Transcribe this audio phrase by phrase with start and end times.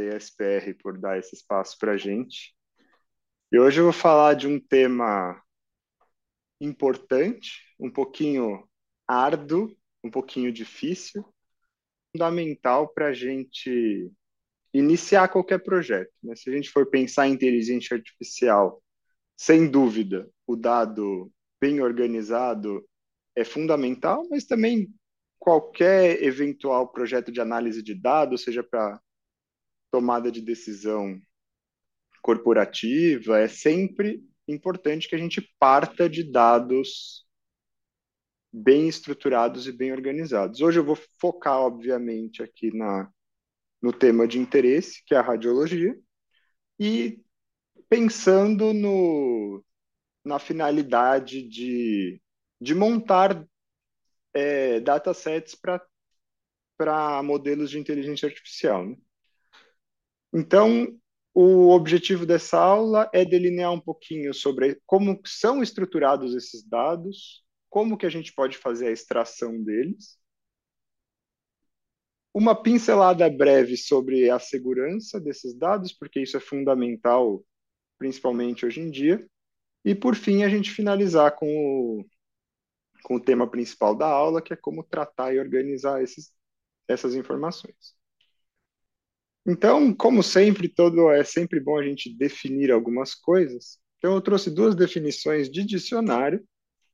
[0.00, 2.54] Aí, SPR, por dar esse espaço para a gente.
[3.50, 5.40] E hoje eu vou falar de um tema
[6.60, 8.66] importante, um pouquinho
[9.06, 11.24] árduo, um pouquinho difícil,
[12.12, 14.10] fundamental para a gente
[14.72, 16.10] iniciar qualquer projeto.
[16.22, 16.34] Né?
[16.36, 18.82] Se a gente for pensar em inteligência artificial,
[19.36, 22.86] sem dúvida, o dado bem organizado
[23.36, 24.92] é fundamental, mas também
[25.38, 29.00] qualquer eventual projeto de análise de dados, seja para
[29.92, 31.20] tomada de decisão
[32.22, 37.26] corporativa, é sempre importante que a gente parta de dados
[38.50, 40.60] bem estruturados e bem organizados.
[40.60, 43.10] Hoje eu vou focar, obviamente, aqui na,
[43.80, 45.94] no tema de interesse, que é a radiologia,
[46.78, 47.22] e
[47.88, 49.62] pensando no,
[50.24, 52.20] na finalidade de,
[52.60, 53.46] de montar
[54.32, 58.86] é, datasets para modelos de inteligência artificial.
[58.86, 58.96] Né?
[60.32, 60.98] Então,
[61.34, 67.96] o objetivo dessa aula é delinear um pouquinho sobre como são estruturados esses dados, como
[67.96, 70.18] que a gente pode fazer a extração deles,
[72.34, 77.44] uma pincelada breve sobre a segurança desses dados, porque isso é fundamental,
[77.98, 79.26] principalmente hoje em dia,
[79.84, 82.06] e por fim a gente finalizar com o,
[83.02, 86.32] com o tema principal da aula, que é como tratar e organizar esses,
[86.88, 87.94] essas informações.
[89.44, 93.80] Então, como sempre, todo é sempre bom a gente definir algumas coisas.
[93.98, 96.46] Então, eu trouxe duas definições de dicionário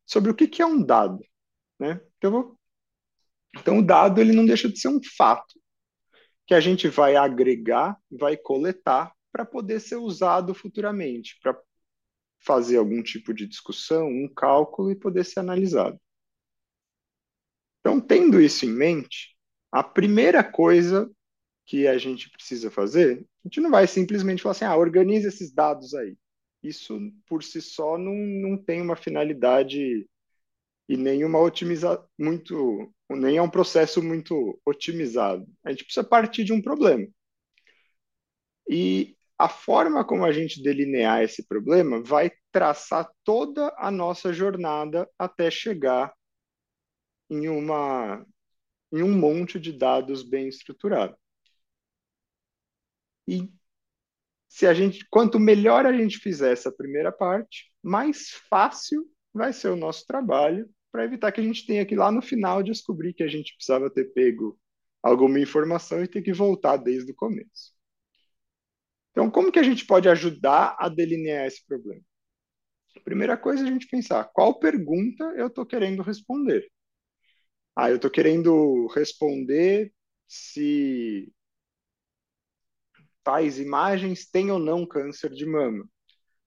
[0.07, 1.23] sobre o que, que é um dado.
[1.79, 2.01] Né?
[2.17, 2.59] Então, vou...
[3.57, 5.61] então, o dado ele não deixa de ser um fato
[6.47, 11.59] que a gente vai agregar, vai coletar para poder ser usado futuramente, para
[12.41, 16.01] fazer algum tipo de discussão, um cálculo e poder ser analisado.
[17.81, 19.37] Então, tendo isso em mente,
[19.71, 21.11] a primeira coisa
[21.69, 25.53] que a gente precisa fazer, a gente não vai simplesmente falar assim, ah, organize esses
[25.53, 26.17] dados aí.
[26.63, 30.09] Isso por si só não, não tem uma finalidade
[30.89, 35.47] e nenhuma otimiza muito, nem é um processo muito otimizado.
[35.63, 37.07] A gente precisa partir de um problema.
[38.69, 45.09] E a forma como a gente delinear esse problema vai traçar toda a nossa jornada
[45.19, 46.15] até chegar
[47.31, 48.25] em uma
[48.91, 51.15] em um monte de dados bem estruturado.
[53.29, 53.53] E
[54.49, 59.69] se a gente, quanto melhor a gente fizer essa primeira parte, mais fácil vai ser
[59.69, 63.23] o nosso trabalho para evitar que a gente tenha que lá no final descobrir que
[63.23, 64.59] a gente precisava ter pego
[65.03, 67.77] alguma informação e ter que voltar desde o começo.
[69.11, 72.03] Então, como que a gente pode ajudar a delinear esse problema?
[73.05, 76.67] Primeira coisa é a gente pensar qual pergunta eu estou querendo responder.
[77.77, 79.93] Ah, eu estou querendo responder
[80.27, 81.33] se
[83.29, 85.87] tais imagens têm ou não câncer de mama.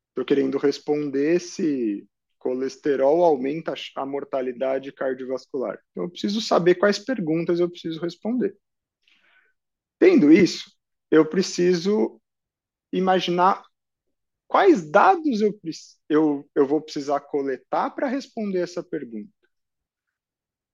[0.10, 2.08] Estou querendo responder se
[2.40, 5.80] colesterol aumenta a mortalidade cardiovascular.
[5.92, 8.58] Então, eu preciso saber quais perguntas eu preciso responder.
[10.00, 10.72] Tendo isso,
[11.12, 12.20] eu preciso
[12.92, 13.64] imaginar
[14.48, 15.54] quais dados eu,
[16.10, 19.30] eu, eu vou precisar coletar para responder essa pergunta.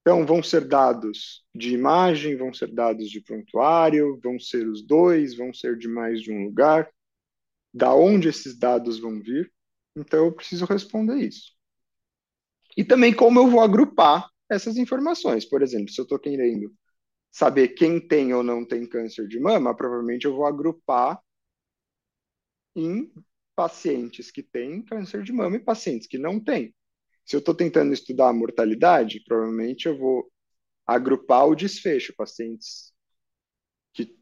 [0.08, 5.36] Então, vão ser dados de imagem, vão ser dados de prontuário, vão ser os dois,
[5.36, 6.90] vão ser de mais de um lugar.
[7.74, 9.52] Da onde esses dados vão vir?
[9.94, 11.52] Então, eu preciso responder isso.
[12.74, 15.44] E também como eu vou agrupar essas informações.
[15.44, 16.72] Por exemplo, se eu estou querendo
[17.30, 21.20] saber quem tem ou não tem câncer de mama, provavelmente eu vou agrupar
[22.74, 23.12] em
[23.54, 26.74] pacientes que têm câncer de mama e pacientes que não têm.
[27.28, 30.32] Se eu estou tentando estudar a mortalidade, provavelmente eu vou
[30.86, 32.90] agrupar o desfecho, pacientes
[33.92, 34.16] que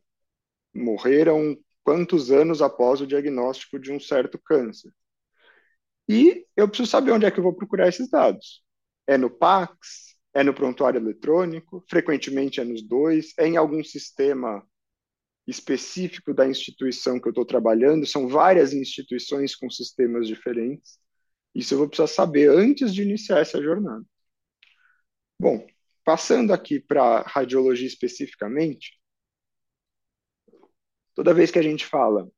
[0.75, 4.93] morreram quantos anos após o diagnóstico de um certo câncer.
[6.09, 8.65] E eu preciso saber onde é que eu vou procurar esses dados.
[9.07, 10.16] É no PAX?
[10.34, 11.84] É no prontuário eletrônico?
[11.89, 13.33] Frequentemente é nos dois?
[13.39, 14.66] É em algum sistema
[15.47, 18.04] específico da instituição que eu estou trabalhando?
[18.04, 20.98] São várias instituições com sistemas diferentes.
[21.57, 24.05] Isso eu vou precisar saber antes de iniciar essa jornada.
[25.41, 25.67] Bom,
[26.05, 29.01] passando aqui para radiologia especificamente,
[31.15, 32.31] toda vez que a gente fala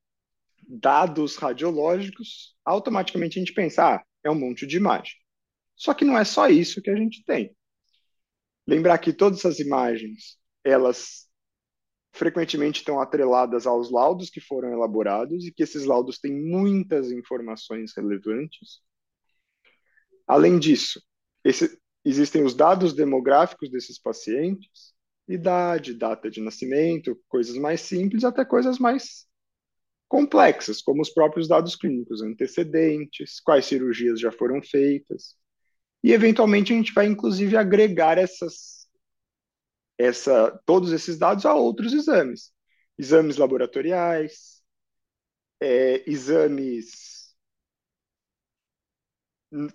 [0.68, 5.14] dados radiológicos, automaticamente a gente pensa, ah, é um monte de imagem.
[5.74, 7.56] Só que não é só isso que a gente tem.
[8.68, 11.28] Lembrar que todas essas imagens, elas
[12.12, 17.92] frequentemente estão atreladas aos laudos que foram elaborados e que esses laudos têm muitas informações
[17.96, 18.86] relevantes
[20.28, 21.02] Além disso,
[21.42, 24.92] esse, existem os dados demográficos desses pacientes,
[25.26, 29.26] idade, data de nascimento, coisas mais simples até coisas mais
[30.06, 35.34] complexas, como os próprios dados clínicos, antecedentes, quais cirurgias já foram feitas.
[36.02, 38.86] E eventualmente a gente vai inclusive agregar essas
[39.98, 42.52] essa todos esses dados a outros exames,
[42.96, 44.62] exames laboratoriais,
[45.60, 47.17] é, exames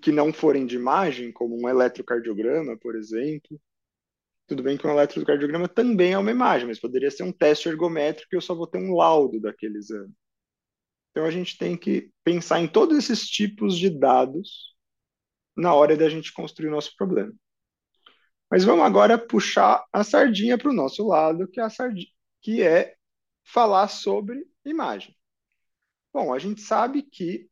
[0.01, 3.59] que não forem de imagem, como um eletrocardiograma, por exemplo.
[4.47, 8.33] Tudo bem que um eletrocardiograma também é uma imagem, mas poderia ser um teste ergométrico
[8.33, 10.13] e eu só vou ter um laudo daquele exame.
[11.11, 14.75] Então a gente tem que pensar em todos esses tipos de dados
[15.55, 17.33] na hora da gente construir o nosso problema.
[18.49, 22.07] Mas vamos agora puxar a sardinha para o nosso lado, que é, sardinha,
[22.41, 22.95] que é
[23.43, 25.15] falar sobre imagem.
[26.13, 27.49] Bom, a gente sabe que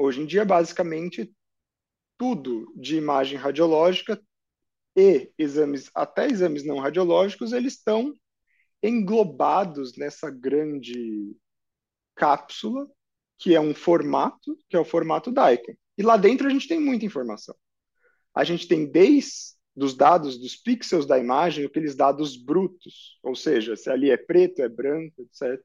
[0.00, 1.32] hoje em dia, basicamente,
[2.18, 4.20] tudo de imagem radiológica
[4.96, 8.14] e exames, até exames não radiológicos, eles estão
[8.82, 11.36] englobados nessa grande
[12.14, 12.86] cápsula,
[13.38, 15.74] que é um formato, que é o formato DICOM.
[15.96, 17.54] E lá dentro a gente tem muita informação.
[18.34, 23.76] A gente tem desde dos dados, dos pixels da imagem, aqueles dados brutos, ou seja,
[23.76, 25.58] se ali é preto, é branco, etc.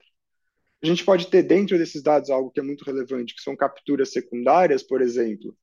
[0.86, 4.12] A gente pode ter dentro desses dados algo que é muito relevante, que são capturas
[4.12, 5.58] secundárias, por exemplo,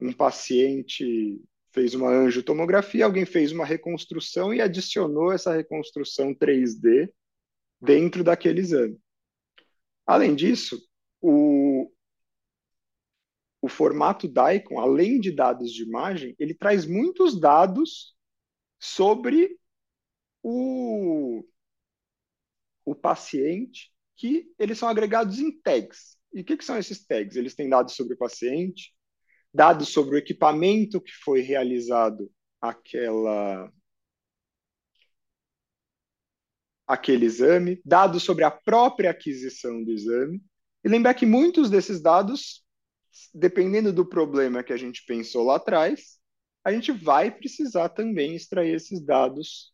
[0.00, 7.12] um paciente fez uma angiotomografia, alguém fez uma reconstrução e adicionou essa reconstrução 3D
[7.80, 8.96] dentro daquele exame.
[10.06, 10.80] Além disso,
[11.20, 11.90] o,
[13.60, 18.14] o formato DICOM, além de dados de imagem, ele traz muitos dados
[18.78, 19.58] sobre
[20.44, 21.44] o,
[22.84, 23.90] o paciente
[24.20, 26.18] que eles são agregados em tags.
[26.30, 27.36] E o que, que são esses tags?
[27.36, 28.94] Eles têm dados sobre o paciente,
[29.52, 32.30] dados sobre o equipamento que foi realizado
[32.60, 33.72] aquela
[36.86, 40.42] aquele exame, dados sobre a própria aquisição do exame,
[40.84, 42.64] e lembrar que muitos desses dados,
[43.32, 46.18] dependendo do problema que a gente pensou lá atrás,
[46.64, 49.72] a gente vai precisar também extrair esses dados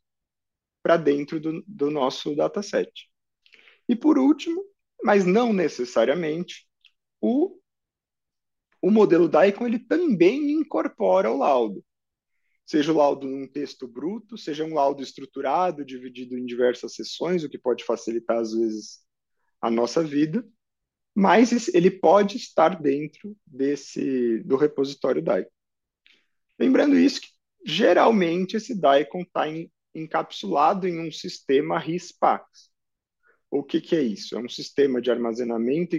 [0.83, 2.93] para dentro do, do nosso dataset.
[3.89, 4.65] E por último,
[5.03, 6.67] mas não necessariamente,
[7.21, 7.59] o,
[8.83, 11.85] o modelo DICOM ele também incorpora o laudo.
[12.65, 17.49] Seja o laudo num texto bruto, seja um laudo estruturado, dividido em diversas sessões, o
[17.49, 18.99] que pode facilitar, às vezes,
[19.61, 20.45] a nossa vida,
[21.15, 25.51] mas ele pode estar dentro desse do repositório DICOM.
[26.59, 27.29] Lembrando isso, que
[27.65, 29.45] geralmente esse DICOM está
[29.95, 32.71] encapsulado em um sistema RIS-PAX.
[33.51, 34.37] O que, que é isso?
[34.37, 35.97] É um sistema de armazenamento,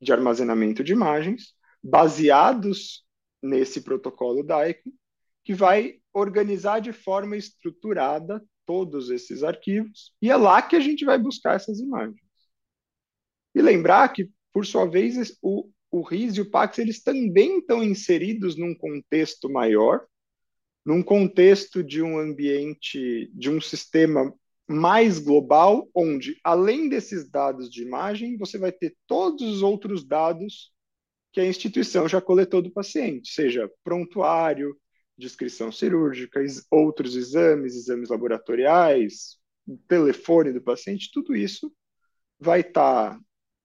[0.00, 3.04] de armazenamento de imagens baseados
[3.42, 4.92] nesse protocolo DICOM,
[5.44, 11.04] que vai organizar de forma estruturada todos esses arquivos, e é lá que a gente
[11.04, 12.20] vai buscar essas imagens.
[13.54, 17.82] E lembrar que, por sua vez, o, o RIS e o PAX eles também estão
[17.82, 20.04] inseridos num contexto maior,
[20.84, 24.34] num contexto de um ambiente, de um sistema
[24.68, 30.72] mais global, onde, além desses dados de imagem, você vai ter todos os outros dados
[31.32, 34.76] que a instituição já coletou do paciente, seja prontuário,
[35.16, 39.38] descrição cirúrgica, outros exames, exames laboratoriais,
[39.88, 41.72] telefone do paciente, tudo isso
[42.38, 43.20] vai estar tá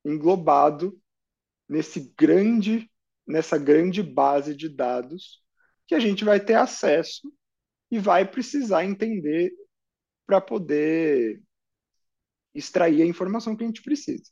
[0.06, 1.00] englobado
[1.68, 2.90] nesse grande,
[3.26, 5.42] nessa grande base de dados
[5.88, 7.32] que a gente vai ter acesso
[7.90, 9.52] e vai precisar entender
[10.32, 11.44] para poder
[12.56, 14.24] extrair a informação que a gente precisa.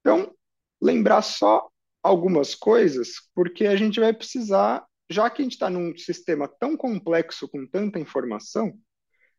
[0.00, 0.34] Então,
[0.82, 1.70] lembrar só
[2.02, 6.76] algumas coisas, porque a gente vai precisar, já que a gente está num sistema tão
[6.76, 8.76] complexo com tanta informação,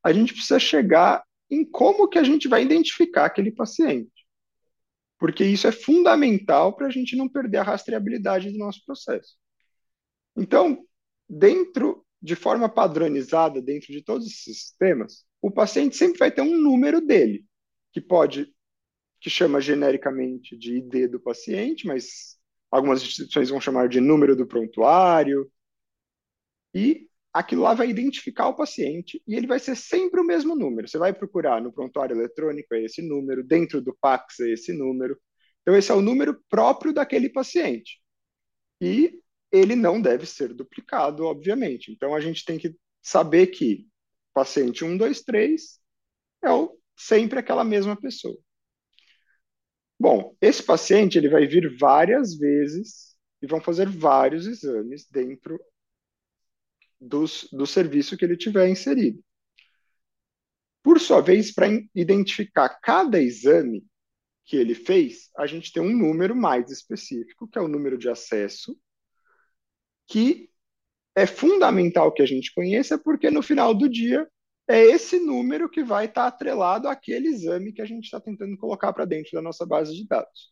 [0.02, 4.26] a gente precisa chegar em como que a gente vai identificar aquele paciente.
[5.20, 9.36] Porque isso é fundamental para a gente não perder a rastreabilidade do nosso processo.
[10.34, 10.82] Então,
[11.28, 16.58] dentro de forma padronizada dentro de todos esses sistemas, o paciente sempre vai ter um
[16.58, 17.46] número dele,
[17.92, 18.54] que pode,
[19.20, 22.38] que chama genericamente de ID do paciente, mas
[22.72, 25.50] algumas instituições vão chamar de número do prontuário,
[26.74, 30.88] e aquilo lá vai identificar o paciente e ele vai ser sempre o mesmo número.
[30.88, 35.20] Você vai procurar no prontuário eletrônico é esse número, dentro do Pax é esse número.
[35.62, 38.02] Então esse é o número próprio daquele paciente.
[38.82, 39.20] E
[39.52, 41.92] ele não deve ser duplicado, obviamente.
[41.92, 43.88] Então a gente tem que saber que
[44.34, 45.80] paciente 1, 2, 3
[46.44, 48.38] é o, sempre aquela mesma pessoa.
[50.00, 55.60] Bom, esse paciente ele vai vir várias vezes e vão fazer vários exames dentro
[57.00, 59.24] dos, do serviço que ele tiver inserido.
[60.84, 63.84] Por sua vez, para identificar cada exame
[64.46, 68.08] que ele fez, a gente tem um número mais específico, que é o número de
[68.08, 68.78] acesso,
[70.08, 70.50] que
[71.16, 74.28] é fundamental que a gente conheça, porque no final do dia
[74.68, 78.94] é esse número que vai estar atrelado àquele exame que a gente está tentando colocar
[78.94, 80.52] para dentro da nossa base de dados.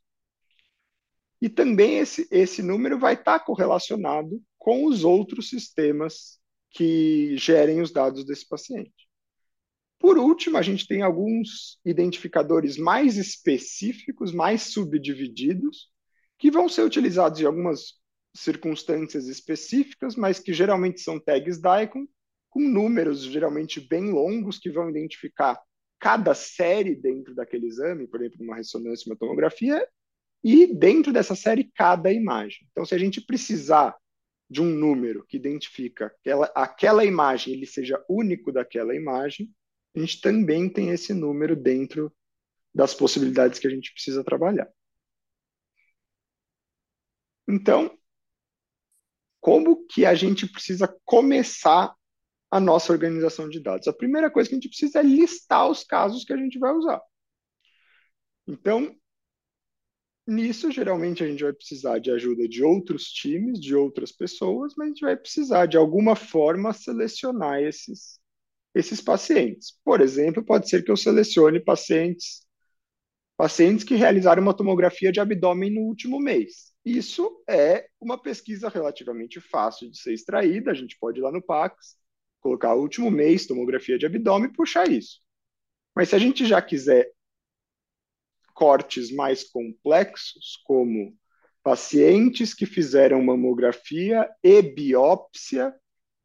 [1.42, 6.40] E também esse, esse número vai estar correlacionado com os outros sistemas
[6.72, 9.06] que gerem os dados desse paciente.
[10.00, 15.90] Por último, a gente tem alguns identificadores mais específicos, mais subdivididos,
[16.38, 17.94] que vão ser utilizados em algumas
[18.36, 22.06] circunstâncias específicas, mas que geralmente são tags DICOM,
[22.50, 25.60] com números geralmente bem longos, que vão identificar
[26.00, 29.88] cada série dentro daquele exame, por exemplo, uma ressonância, uma tomografia,
[30.44, 32.68] e dentro dessa série, cada imagem.
[32.72, 33.96] Então, se a gente precisar
[34.50, 39.52] de um número que identifica aquela, aquela imagem, ele seja único daquela imagem,
[39.96, 42.14] a gente também tem esse número dentro
[42.74, 44.70] das possibilidades que a gente precisa trabalhar.
[47.48, 47.98] Então,
[49.46, 51.94] como que a gente precisa começar
[52.50, 53.88] a nossa organização de dados?
[53.88, 56.74] A primeira coisa que a gente precisa é listar os casos que a gente vai
[56.74, 57.00] usar.
[58.48, 58.92] Então,
[60.26, 64.86] nisso, geralmente a gente vai precisar de ajuda de outros times, de outras pessoas, mas
[64.86, 68.20] a gente vai precisar, de alguma forma, selecionar esses,
[68.74, 69.80] esses pacientes.
[69.84, 72.44] Por exemplo, pode ser que eu selecione pacientes
[73.38, 76.75] pacientes que realizaram uma tomografia de abdômen no último mês.
[76.86, 81.42] Isso é uma pesquisa relativamente fácil de ser extraída, a gente pode ir lá no
[81.42, 81.98] Pax,
[82.40, 85.20] colocar o último mês, tomografia de abdômen e puxar isso.
[85.96, 87.12] Mas se a gente já quiser
[88.54, 91.18] cortes mais complexos, como
[91.64, 95.76] pacientes que fizeram mamografia e biópsia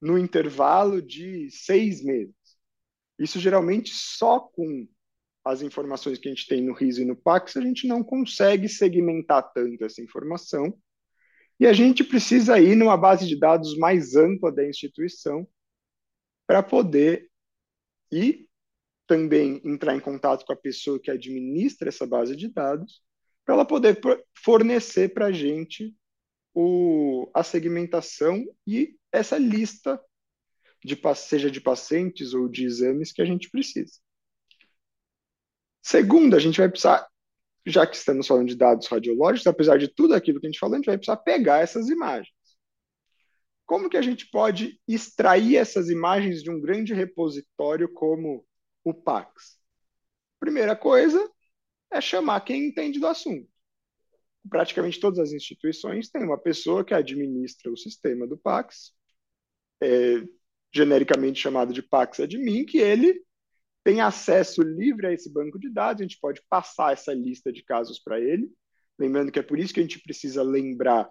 [0.01, 2.35] no intervalo de seis meses.
[3.19, 4.87] Isso geralmente só com
[5.45, 8.69] as informações que a gente tem no RISO e no PAX, a gente não consegue
[8.69, 10.77] segmentar tanto essa informação.
[11.59, 15.47] E a gente precisa ir numa base de dados mais ampla da instituição
[16.47, 17.31] para poder
[18.11, 18.49] ir
[19.07, 23.03] também entrar em contato com a pessoa que administra essa base de dados,
[23.45, 24.01] para ela poder
[24.35, 25.95] fornecer para a gente
[26.55, 30.01] o, a segmentação e essa lista
[30.85, 33.95] de seja de pacientes ou de exames que a gente precisa.
[35.83, 37.07] Segundo, a gente vai precisar,
[37.67, 40.75] já que estamos falando de dados radiológicos, apesar de tudo aquilo que a gente falou,
[40.75, 42.35] a gente vai precisar pegar essas imagens.
[43.67, 48.45] Como que a gente pode extrair essas imagens de um grande repositório como
[48.85, 49.59] o PAX?
[50.41, 51.31] Primeira coisa
[51.91, 53.49] é chamar quem entende do assunto.
[54.49, 58.93] Praticamente todas as instituições têm uma pessoa que administra o sistema do PAX,
[59.81, 60.25] é,
[60.73, 63.23] genericamente chamado de Pax Admin, que ele
[63.83, 67.63] tem acesso livre a esse banco de dados, a gente pode passar essa lista de
[67.63, 68.51] casos para ele.
[68.99, 71.11] Lembrando que é por isso que a gente precisa lembrar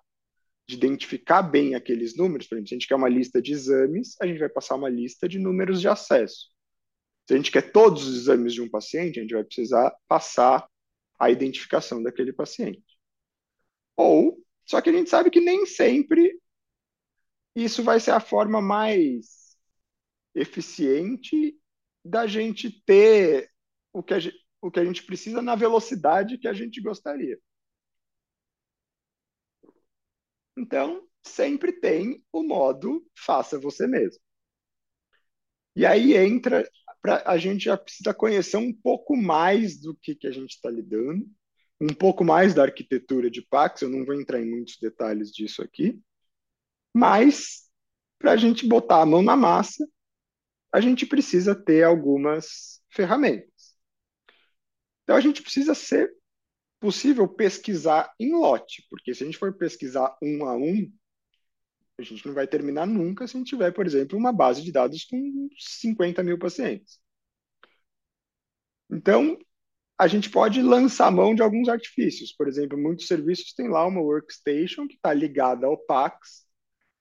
[0.67, 2.47] de identificar bem aqueles números.
[2.47, 4.89] Por exemplo, se a gente quer uma lista de exames, a gente vai passar uma
[4.89, 6.51] lista de números de acesso.
[7.27, 10.67] Se a gente quer todos os exames de um paciente, a gente vai precisar passar
[11.19, 12.83] a identificação daquele paciente.
[13.97, 16.39] Ou, só que a gente sabe que nem sempre
[17.55, 19.57] isso vai ser a forma mais
[20.35, 21.57] eficiente
[22.03, 23.49] da gente ter
[23.93, 27.39] o que, a gente, o que a gente precisa na velocidade que a gente gostaria.
[30.57, 34.21] Então, sempre tem o modo faça você mesmo.
[35.75, 36.69] E aí entra,
[37.01, 40.69] pra, a gente já precisa conhecer um pouco mais do que, que a gente está
[40.69, 41.25] lidando,
[41.79, 45.61] um pouco mais da arquitetura de Pax, eu não vou entrar em muitos detalhes disso
[45.61, 45.97] aqui,
[46.93, 47.69] mas
[48.17, 49.87] para a gente botar a mão na massa
[50.71, 53.75] a gente precisa ter algumas ferramentas.
[55.03, 56.11] Então, a gente precisa ser
[56.79, 60.91] possível pesquisar em lote, porque se a gente for pesquisar um a um,
[61.97, 64.71] a gente não vai terminar nunca se a gente tiver, por exemplo, uma base de
[64.71, 66.99] dados com 50 mil pacientes.
[68.89, 69.37] Então,
[69.97, 72.31] a gente pode lançar mão de alguns artifícios.
[72.31, 76.45] Por exemplo, muitos serviços têm lá uma workstation que está ligada ao PAX,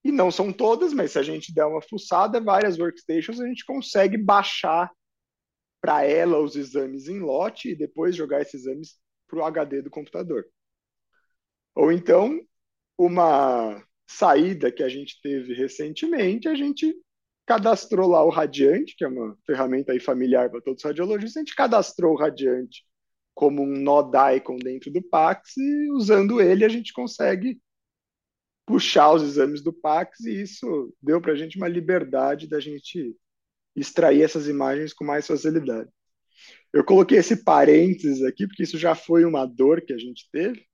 [0.09, 3.65] e não são todas, mas se a gente der uma fuçada, várias workstations, a gente
[3.65, 4.91] consegue baixar
[5.83, 8.97] para ela os exames em lote e depois jogar esses exames
[9.29, 10.47] para o HD do computador.
[11.75, 12.41] Ou então,
[12.97, 16.97] uma saída que a gente teve recentemente, a gente
[17.47, 21.41] cadastrou lá o Radiante, que é uma ferramenta aí familiar para todos os radiologistas, a
[21.41, 22.83] gente cadastrou o Radiante
[23.35, 27.61] como um nó icon dentro do Pax e usando ele a gente consegue
[28.69, 33.17] puxar os exames do Pax e isso deu para a gente uma liberdade da gente
[33.75, 35.89] extrair essas imagens com mais facilidade.
[36.71, 40.67] Eu coloquei esse parênteses aqui, porque isso já foi uma dor que a gente teve,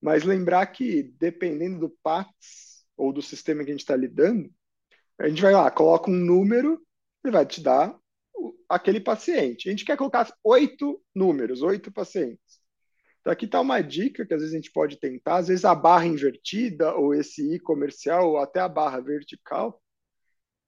[0.00, 4.50] mas lembrar que, dependendo do PAX ou do sistema que a gente está lidando,
[5.18, 6.82] a gente vai lá, coloca um número,
[7.22, 7.94] ele vai te dar
[8.66, 9.68] aquele paciente.
[9.68, 12.63] A gente quer colocar oito números, oito pacientes.
[13.24, 15.74] Então, aqui está uma dica que às vezes a gente pode tentar, às vezes a
[15.74, 19.80] barra invertida, ou esse i comercial, ou até a barra vertical,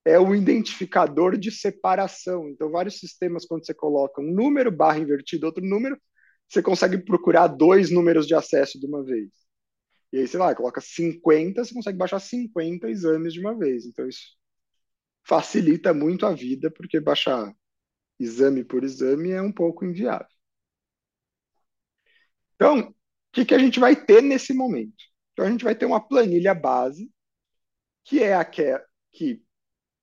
[0.05, 2.49] é o identificador de separação.
[2.49, 6.01] Então, vários sistemas, quando você coloca um número, barra invertida, outro número,
[6.49, 9.31] você consegue procurar dois números de acesso de uma vez.
[10.13, 13.87] E aí, sei lá, coloca 50, você consegue baixar 50 exames de uma vez.
[13.87, 14.37] Então, isso
[15.27, 17.55] facilita muito a vida, porque baixar
[18.21, 20.36] exame por exame é um pouco inviável.
[22.57, 22.95] Então, o
[23.33, 24.97] que, que a gente vai ter nesse momento?
[25.33, 27.11] Então, a gente vai ter uma planilha base,
[28.05, 28.63] que é a que,
[29.13, 29.43] que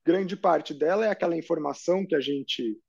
[0.05, 2.79] grande parte dela é aquela informação que a gente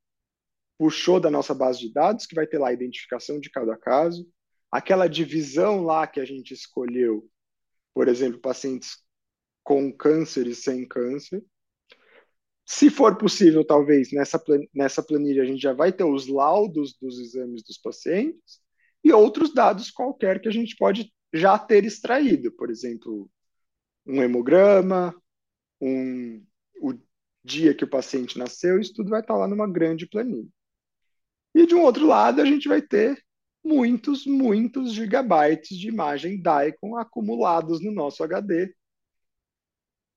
[0.78, 4.28] puxou da nossa base de dados, que vai ter lá a identificação de cada caso,
[4.70, 7.28] aquela divisão lá que a gente escolheu,
[7.94, 8.98] por exemplo, pacientes
[9.62, 11.42] com câncer e sem câncer,
[12.66, 14.42] se for possível, talvez nessa,
[14.74, 18.63] nessa planilha a gente já vai ter os laudos dos exames dos pacientes
[19.04, 23.30] e outros dados qualquer que a gente pode já ter extraído, por exemplo,
[24.06, 25.14] um hemograma,
[25.80, 26.44] um,
[26.80, 26.94] o
[27.44, 30.48] dia que o paciente nasceu, isso tudo vai estar lá numa grande planilha.
[31.54, 33.22] E de um outro lado, a gente vai ter
[33.62, 38.74] muitos, muitos gigabytes de imagem DICOM acumulados no nosso HD,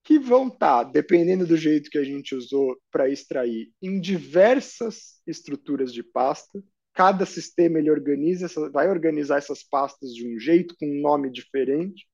[0.04, 5.94] que vão estar, dependendo do jeito que a gente usou para extrair, em diversas estruturas
[5.94, 6.64] de pasta.
[6.98, 12.08] Cada sistema ele organiza, vai organizar essas pastas de um jeito, com um nome diferente.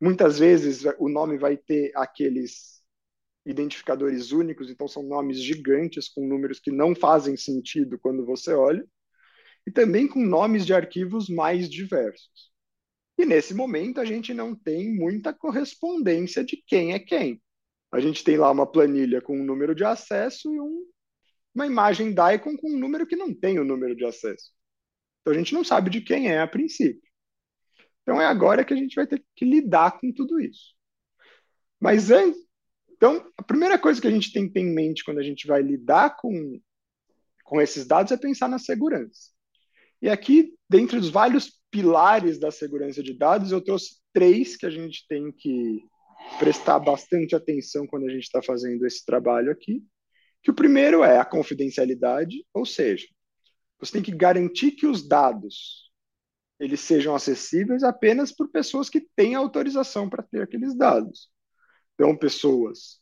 [0.00, 2.82] Muitas vezes o nome vai ter aqueles
[3.44, 8.82] identificadores únicos, então são nomes gigantes com números que não fazem sentido quando você olha,
[9.66, 12.50] e também com nomes de arquivos mais diversos.
[13.18, 17.38] E nesse momento a gente não tem muita correspondência de quem é quem.
[17.92, 20.86] A gente tem lá uma planilha com um número de acesso e um,
[21.54, 24.50] uma imagem DICOM com um número que não tem o número de acesso.
[25.20, 27.02] Então a gente não sabe de quem é a princípio.
[28.02, 30.74] Então é agora que a gente vai ter que lidar com tudo isso.
[31.80, 32.40] Mas antes,
[32.90, 35.46] então a primeira coisa que a gente tem que ter em mente quando a gente
[35.46, 36.60] vai lidar com,
[37.44, 39.30] com esses dados é pensar na segurança.
[40.00, 44.70] E aqui, dentre os vários pilares da segurança de dados, eu trouxe três que a
[44.70, 45.80] gente tem que
[46.38, 49.82] prestar bastante atenção quando a gente está fazendo esse trabalho aqui.
[50.42, 53.06] Que o primeiro é a confidencialidade, ou seja,
[53.78, 55.90] você tem que garantir que os dados
[56.62, 61.28] eles sejam acessíveis apenas por pessoas que têm autorização para ter aqueles dados.
[61.94, 63.00] Então, pessoas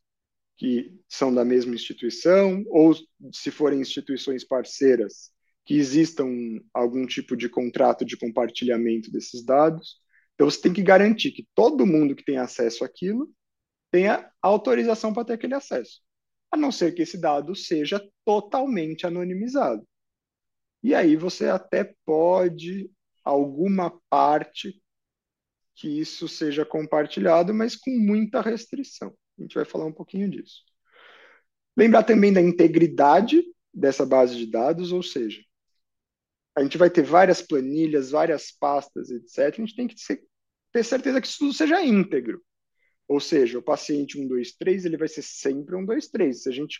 [0.56, 2.94] que são da mesma instituição, ou
[3.32, 5.30] se forem instituições parceiras,
[5.64, 6.26] que existam
[6.72, 9.98] algum tipo de contrato de compartilhamento desses dados.
[10.34, 13.30] Então, você tem que garantir que todo mundo que tem acesso àquilo
[13.90, 16.00] tenha autorização para ter aquele acesso,
[16.50, 19.86] a não ser que esse dado seja totalmente anonimizado.
[20.82, 22.90] E aí você até pode,
[23.22, 24.82] alguma parte,
[25.74, 29.14] que isso seja compartilhado, mas com muita restrição.
[29.38, 30.62] A gente vai falar um pouquinho disso.
[31.76, 35.42] Lembrar também da integridade dessa base de dados, ou seja,
[36.56, 39.38] a gente vai ter várias planilhas, várias pastas, etc.
[39.38, 39.94] A gente tem que
[40.72, 42.42] ter certeza que isso tudo seja íntegro.
[43.10, 46.44] Ou seja, o paciente 123, ele vai ser sempre 123.
[46.44, 46.78] Se a gente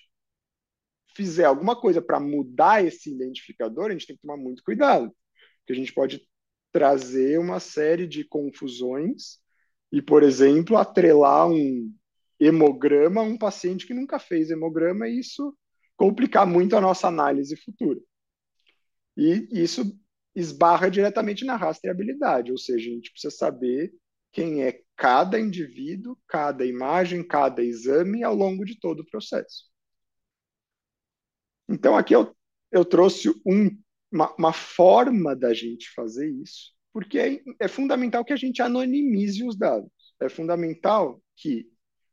[1.13, 5.13] fizer alguma coisa para mudar esse identificador, a gente tem que tomar muito cuidado,
[5.59, 6.25] porque a gente pode
[6.71, 9.41] trazer uma série de confusões
[9.91, 11.93] e, por exemplo, atrelar um
[12.39, 15.53] hemograma a um paciente que nunca fez hemograma e isso
[15.97, 17.99] complicar muito a nossa análise futura.
[19.17, 19.99] E isso
[20.33, 23.93] esbarra diretamente na rastreabilidade, ou seja, a gente precisa saber
[24.31, 29.65] quem é cada indivíduo, cada imagem, cada exame ao longo de todo o processo.
[31.67, 32.37] Então, aqui eu,
[32.71, 33.71] eu trouxe um,
[34.13, 39.43] uma, uma, forma da gente fazer isso, porque é, é fundamental que a gente anonimize
[39.43, 39.91] os dados.
[40.21, 41.67] É fundamental que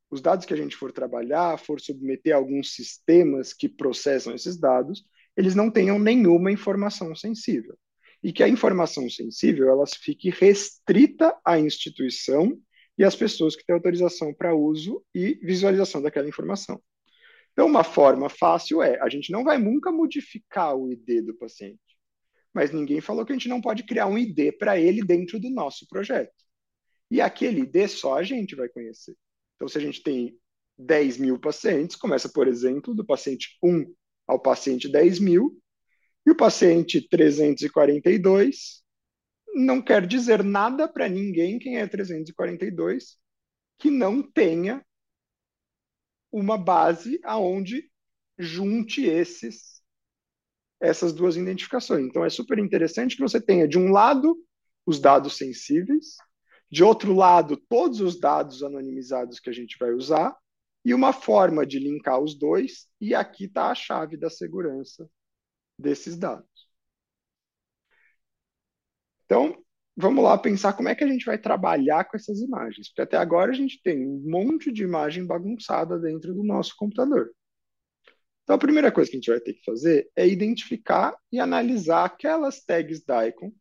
[0.10, 4.58] os dados que a gente for trabalhar, for submeter a alguns sistemas que processam esses
[4.58, 5.04] dados,
[5.36, 7.78] eles não tenham nenhuma informação sensível.
[8.23, 12.58] E que a informação sensível ela fique restrita à instituição
[12.98, 16.82] e às pessoas que têm autorização para uso e visualização daquela informação.
[17.54, 21.80] Então, uma forma fácil é: a gente não vai nunca modificar o ID do paciente,
[22.54, 25.50] mas ninguém falou que a gente não pode criar um ID para ele dentro do
[25.50, 26.34] nosso projeto.
[27.10, 29.16] E aquele ID só a gente vai conhecer.
[29.56, 30.38] Então, se a gente tem
[30.78, 33.94] 10 mil pacientes, começa, por exemplo, do paciente 1
[34.28, 35.58] ao paciente 10 mil,
[36.26, 38.84] e o paciente 342
[39.54, 43.18] não quer dizer nada para ninguém quem é 342
[43.78, 44.86] que não tenha
[46.32, 47.90] uma base aonde
[48.38, 49.78] junte esses
[50.80, 52.06] essas duas identificações.
[52.06, 54.38] Então é super interessante que você tenha de um lado
[54.86, 56.18] os dados sensíveis,
[56.72, 60.36] de outro lado todos os dados anonimizados que a gente vai usar
[60.86, 65.10] e uma forma de linkar os dois e aqui está a chave da segurança
[65.78, 66.57] desses dados.
[69.28, 69.62] Então,
[69.96, 73.18] vamos lá pensar como é que a gente vai trabalhar com essas imagens, porque até
[73.18, 77.30] agora a gente tem um monte de imagem bagunçada dentro do nosso computador.
[78.44, 82.06] Então, a primeira coisa que a gente vai ter que fazer é identificar e analisar
[82.06, 83.52] aquelas tags da icon,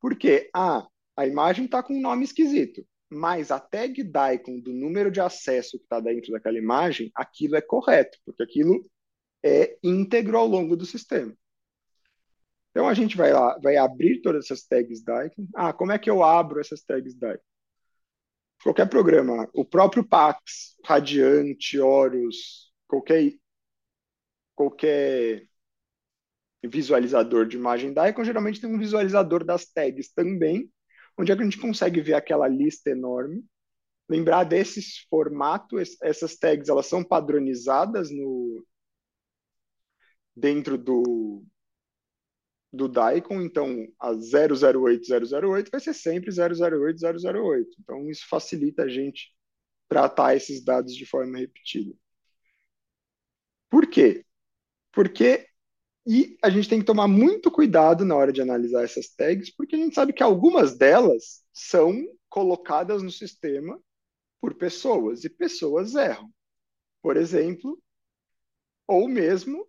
[0.00, 4.72] porque ah, a imagem está com um nome esquisito, mas a tag da icon do
[4.72, 8.88] número de acesso que está dentro daquela imagem, aquilo é correto, porque aquilo
[9.42, 11.36] é íntegro ao longo do sistema.
[12.74, 15.46] Então a gente vai lá, vai abrir todas essas tags da icon.
[15.54, 17.44] Ah, como é que eu abro essas tags da icon?
[18.64, 23.34] Qualquer programa, o próprio Pax, Radiante, Horus, qualquer,
[24.54, 25.46] qualquer
[26.62, 30.70] visualizador de imagem da Icon geralmente tem um visualizador das tags também,
[31.18, 33.44] onde é que a gente consegue ver aquela lista enorme.
[34.08, 38.64] Lembrar desses formatos, essas tags elas são padronizadas no
[40.36, 41.44] dentro do
[42.74, 47.76] do Daikon, então a 008008 vai ser sempre 008008.
[47.80, 49.32] Então isso facilita a gente
[49.88, 51.94] tratar esses dados de forma repetida.
[53.70, 54.24] Por quê?
[54.92, 55.48] Porque
[56.06, 59.74] e a gente tem que tomar muito cuidado na hora de analisar essas tags, porque
[59.74, 61.94] a gente sabe que algumas delas são
[62.28, 63.80] colocadas no sistema
[64.40, 66.30] por pessoas e pessoas erram.
[67.02, 67.82] Por exemplo,
[68.86, 69.66] ou mesmo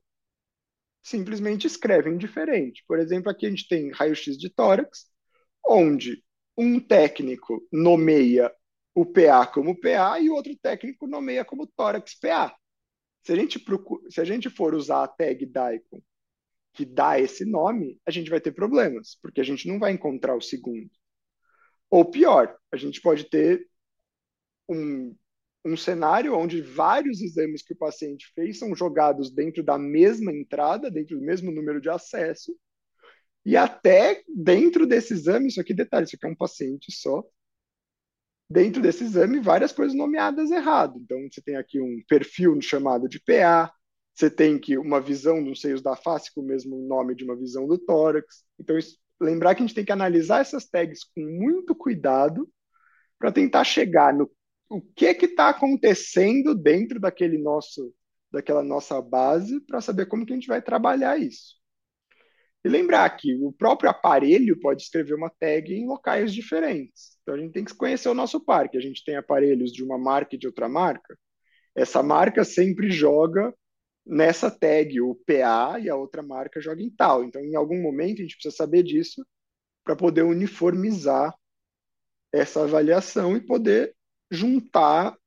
[1.06, 2.84] simplesmente escrevem diferente.
[2.88, 5.06] Por exemplo, aqui a gente tem raio-x de tórax,
[5.64, 6.24] onde
[6.58, 8.52] um técnico nomeia
[8.96, 12.56] o PA como PA e o outro técnico nomeia como tórax PA.
[13.22, 16.02] Se a gente, procura, se a gente for usar a tag DICOM
[16.74, 20.36] que dá esse nome, a gente vai ter problemas, porque a gente não vai encontrar
[20.36, 20.90] o segundo.
[21.90, 23.68] Ou pior, a gente pode ter
[24.68, 25.16] um,
[25.66, 30.92] um cenário onde vários exames que o paciente fez são jogados dentro da mesma entrada,
[30.92, 32.56] dentro do mesmo número de acesso,
[33.44, 37.24] e até dentro desse exame, isso aqui detalhe, isso aqui é um paciente só,
[38.50, 41.00] dentro desse exame várias coisas nomeadas errado.
[41.00, 43.72] Então, você tem aqui um perfil chamado de PA,
[44.14, 47.36] você tem que uma visão dos seios da face com o mesmo nome de uma
[47.36, 48.46] visão do tórax.
[48.60, 52.50] Então, isso, lembrar que a gente tem que analisar essas tags com muito cuidado
[53.20, 54.30] para tentar chegar no
[54.70, 57.94] o que que está acontecendo dentro daquele nosso
[58.32, 61.56] daquela nossa base para saber como que a gente vai trabalhar isso.
[62.66, 67.18] E lembrar que o próprio aparelho pode escrever uma tag em locais diferentes.
[67.22, 68.78] Então a gente tem que conhecer o nosso parque.
[68.78, 71.18] A gente tem aparelhos de uma marca e de outra marca.
[71.74, 73.54] Essa marca sempre joga
[74.06, 77.24] nessa tag, o PA e a outra marca joga em tal.
[77.24, 79.26] Então, em algum momento, a gente precisa saber disso
[79.84, 81.34] para poder uniformizar
[82.34, 83.95] essa avaliação e poder
[84.30, 85.18] juntar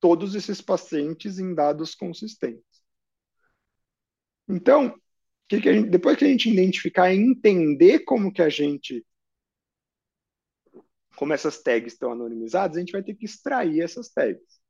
[0.00, 2.82] todos esses pacientes em dados consistentes.
[4.48, 4.98] Então,
[5.48, 9.04] que que gente, depois que a gente identificar e entender como que a gente
[11.16, 14.60] como essas tags estão anonimizadas, a gente vai ter que extrair essas tags.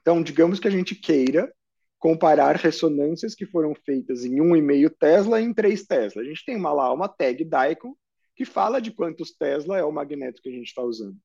[0.00, 1.50] Então, digamos que a gente queira
[1.98, 6.22] comparar ressonâncias que foram feitas em 1,5 Tesla e em 3 Tesla.
[6.22, 7.94] A gente tem uma, lá uma tag DICOM
[8.36, 11.16] que fala de quantos Tesla é o magneto que a gente está usando.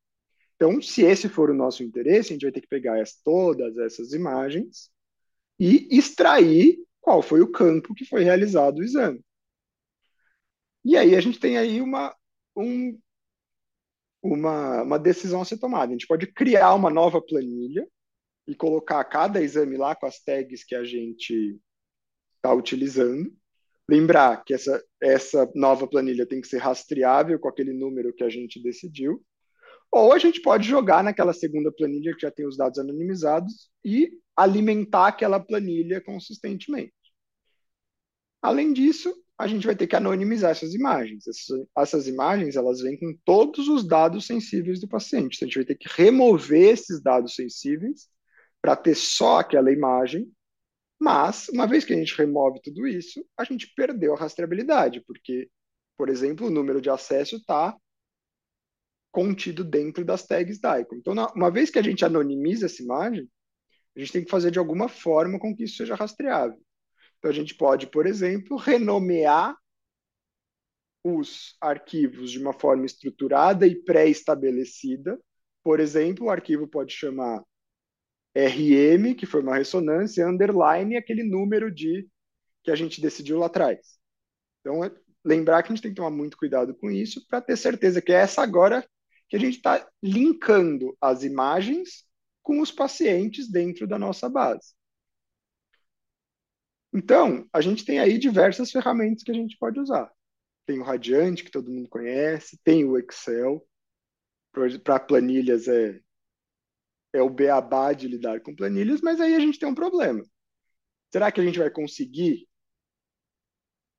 [0.65, 3.77] Então, se esse for o nosso interesse, a gente vai ter que pegar as, todas
[3.77, 4.89] essas imagens
[5.59, 9.21] e extrair qual foi o campo que foi realizado o exame.
[10.85, 12.15] E aí a gente tem aí uma,
[12.55, 12.97] um,
[14.21, 15.87] uma, uma decisão a ser tomada.
[15.89, 17.85] A gente pode criar uma nova planilha
[18.47, 21.59] e colocar cada exame lá com as tags que a gente
[22.37, 23.35] está utilizando.
[23.85, 28.29] Lembrar que essa, essa nova planilha tem que ser rastreável com aquele número que a
[28.29, 29.21] gente decidiu.
[29.95, 34.09] Ou a gente pode jogar naquela segunda planilha que já tem os dados anonimizados e
[34.35, 36.91] alimentar aquela planilha consistentemente.
[38.41, 41.25] Além disso, a gente vai ter que anonimizar essas imagens.
[41.77, 45.35] Essas, imagens elas vêm com todos os dados sensíveis do paciente.
[45.35, 48.09] Então, a gente vai ter que remover esses dados sensíveis
[48.63, 50.27] para ter só aquela imagem.
[50.99, 55.51] Mas, uma vez que a gente remove tudo isso, a gente perdeu a rastreabilidade, porque,
[55.95, 57.77] por exemplo, o número de acesso está
[59.13, 60.97] contido dentro das tags DICOM.
[60.97, 63.29] Então, uma vez que a gente anonimiza essa imagem,
[63.95, 66.59] A gente tem que fazer de alguma forma com que isso seja rastreável.
[67.17, 69.55] Então, a gente pode, por exemplo, renomear
[71.03, 75.19] os arquivos de uma forma estruturada e pré-estabelecida.
[75.63, 77.43] Por exemplo, o arquivo pode chamar
[78.35, 82.07] RM, que foi uma ressonância, underline, aquele número de
[82.63, 83.99] que a gente decidiu lá atrás.
[84.61, 84.91] Então, é
[85.25, 88.11] lembrar que a gente tem que tomar muito cuidado com isso para ter certeza que
[88.11, 88.85] é essa agora
[89.33, 92.05] que a gente está linkando as imagens
[92.43, 94.75] com os pacientes dentro da nossa base.
[96.93, 100.13] Então, a gente tem aí diversas ferramentas que a gente pode usar.
[100.67, 103.67] Tem o Radiante, que todo mundo conhece, tem o Excel.
[104.83, 105.99] Para planilhas é,
[107.11, 110.23] é o beabá de lidar com planilhas, mas aí a gente tem um problema.
[111.11, 112.47] Será que a gente vai conseguir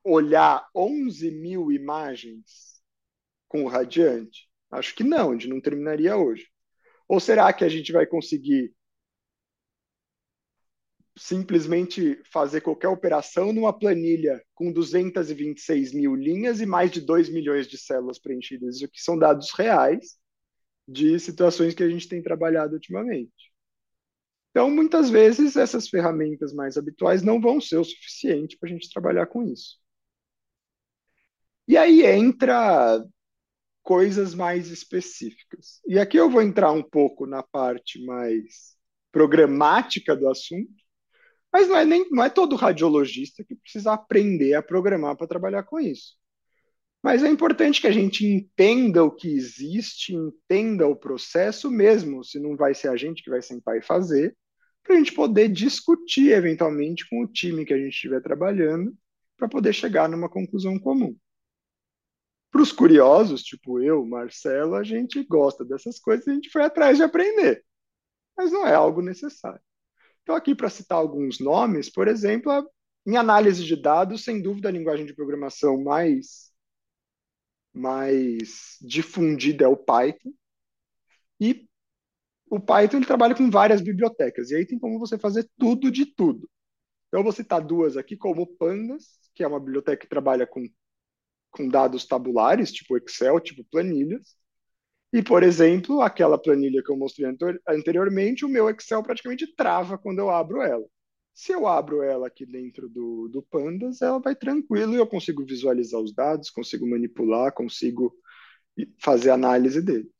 [0.04, 2.80] olhar 11 mil imagens
[3.48, 4.48] com o Radiante?
[4.74, 6.48] Acho que não, a gente não terminaria hoje.
[7.08, 8.74] Ou será que a gente vai conseguir
[11.16, 17.68] simplesmente fazer qualquer operação numa planilha com 226 mil linhas e mais de 2 milhões
[17.68, 20.16] de células preenchidas, o que são dados reais
[20.88, 23.52] de situações que a gente tem trabalhado ultimamente.
[24.50, 28.90] Então, muitas vezes, essas ferramentas mais habituais não vão ser o suficiente para a gente
[28.92, 29.78] trabalhar com isso.
[31.66, 33.04] E aí entra
[33.84, 35.80] coisas mais específicas.
[35.86, 38.74] E aqui eu vou entrar um pouco na parte mais
[39.12, 40.72] programática do assunto,
[41.52, 45.62] mas não é, nem, não é todo radiologista que precisa aprender a programar para trabalhar
[45.62, 46.16] com isso.
[47.02, 52.40] Mas é importante que a gente entenda o que existe, entenda o processo mesmo, se
[52.40, 54.34] não vai ser a gente que vai sentar e fazer,
[54.82, 58.96] para a gente poder discutir eventualmente com o time que a gente estiver trabalhando,
[59.36, 61.14] para poder chegar numa conclusão comum.
[62.54, 66.62] Para os curiosos, tipo eu, Marcelo, a gente gosta dessas coisas e a gente foi
[66.62, 67.64] atrás de aprender.
[68.36, 69.60] Mas não é algo necessário.
[70.22, 72.52] Então, aqui para citar alguns nomes, por exemplo,
[73.04, 76.52] em análise de dados, sem dúvida a linguagem de programação mais,
[77.72, 80.32] mais difundida é o Python.
[81.40, 81.68] E
[82.48, 86.06] o Python ele trabalha com várias bibliotecas, e aí tem como você fazer tudo de
[86.06, 86.48] tudo.
[87.08, 90.64] Então, eu vou citar duas aqui, como Pandas, que é uma biblioteca que trabalha com,
[91.54, 94.36] com dados tabulares, tipo Excel, tipo planilhas.
[95.12, 97.30] E, por exemplo, aquela planilha que eu mostrei
[97.68, 100.84] anteriormente, o meu Excel praticamente trava quando eu abro ela.
[101.32, 105.44] Se eu abro ela aqui dentro do, do Pandas, ela vai tranquilo e eu consigo
[105.44, 108.12] visualizar os dados, consigo manipular, consigo
[108.98, 110.10] fazer análise deles.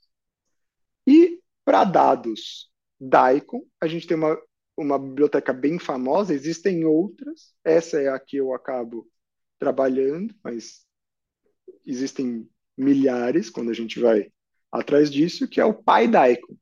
[1.07, 2.71] E para dados
[3.01, 4.41] Daikon, a gente tem uma,
[4.77, 9.09] uma biblioteca bem famosa, existem outras, essa é a que eu acabo
[9.59, 10.85] trabalhando, mas
[11.87, 14.31] existem milhares quando a gente vai
[14.71, 16.57] atrás disso, que é o PyDaikon.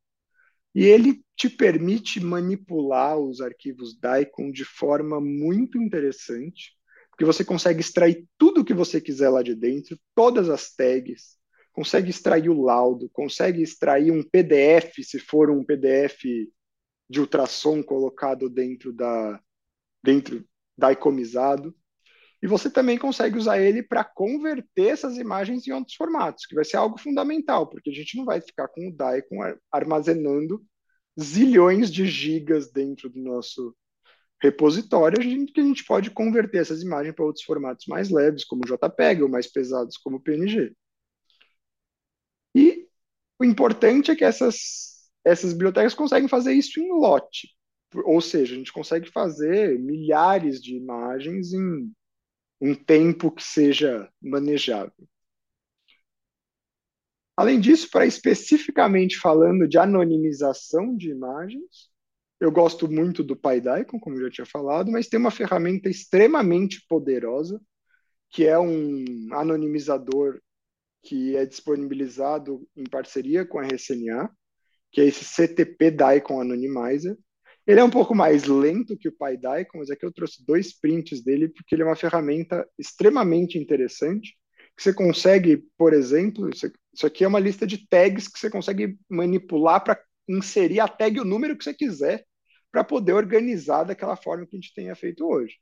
[0.74, 6.72] E ele te permite manipular os arquivos Daikon de forma muito interessante,
[7.10, 11.36] porque você consegue extrair tudo o que você quiser lá de dentro, todas as tags,
[11.72, 16.24] consegue extrair o laudo, consegue extrair um PDF, se for um PDF
[17.08, 19.40] de ultrassom colocado dentro da
[20.02, 20.44] dentro
[20.76, 21.74] daicomizado.
[22.42, 26.64] E você também consegue usar ele para converter essas imagens em outros formatos, que vai
[26.64, 29.38] ser algo fundamental, porque a gente não vai ficar com o Daikon
[29.70, 30.60] armazenando
[31.20, 33.76] zilhões de gigas dentro do nosso
[34.42, 38.44] repositório, a gente, que a gente pode converter essas imagens para outros formatos mais leves,
[38.44, 40.74] como JPEG, ou mais pesados, como PNG.
[42.56, 42.88] E
[43.38, 47.48] o importante é que essas, essas bibliotecas conseguem fazer isso em lote,
[48.04, 51.92] ou seja, a gente consegue fazer milhares de imagens em
[52.62, 55.08] um tempo que seja manejável.
[57.36, 61.90] Além disso, para especificamente falando de anonimização de imagens,
[62.38, 66.86] eu gosto muito do PyDaikon, como eu já tinha falado, mas tem uma ferramenta extremamente
[66.88, 67.60] poderosa,
[68.30, 70.40] que é um anonimizador
[71.02, 74.30] que é disponibilizado em parceria com a RSNA,
[74.92, 77.18] que é esse CTP Daikon Anonymizer,
[77.72, 81.24] ele é um pouco mais lento que o PyDaikon, mas aqui eu trouxe dois prints
[81.24, 84.36] dele, porque ele é uma ferramenta extremamente interessante,
[84.76, 88.98] que você consegue, por exemplo, isso aqui é uma lista de tags que você consegue
[89.08, 92.26] manipular para inserir a tag o número que você quiser,
[92.70, 95.56] para poder organizar daquela forma que a gente tenha feito hoje.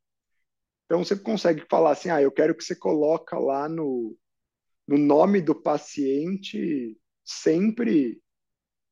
[0.87, 4.17] Então você consegue falar assim, ah, eu quero que você coloca lá no,
[4.87, 8.21] no nome do paciente sempre